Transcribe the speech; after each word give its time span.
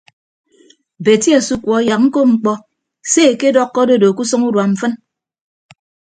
Beti 1.03 1.29
asukuọ 1.39 1.75
yak 1.87 2.01
ñkop 2.05 2.27
mkpọ 2.33 2.53
se 3.11 3.21
ekedọkkọ 3.33 3.79
adodo 3.83 4.07
ke 4.15 4.21
usʌñ 4.25 4.41
urua 4.47 4.65
mfịn. 4.71 4.93